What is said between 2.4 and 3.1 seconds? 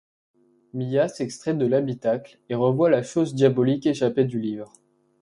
et revoit la